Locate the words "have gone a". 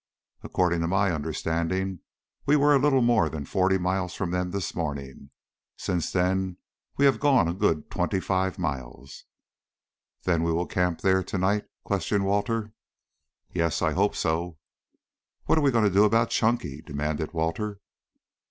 7.05-7.53